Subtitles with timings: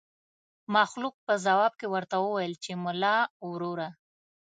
[0.75, 3.17] مخلوق په ځواب کې ورته وويل چې ملا
[3.49, 3.89] وروره.